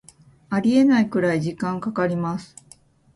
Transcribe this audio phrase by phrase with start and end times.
[0.49, 2.55] ありえないくらい時間かかります